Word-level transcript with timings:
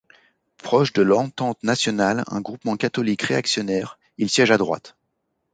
Proche 0.57 0.93
de 0.93 1.03
l'Entente 1.03 1.59
nationale, 1.61 2.23
un 2.25 2.41
groupement 2.41 2.75
catholique 2.75 3.21
réactionnaire, 3.21 3.99
il 4.17 4.31
siège 4.31 4.49
à 4.49 4.57
droite. 4.57 4.95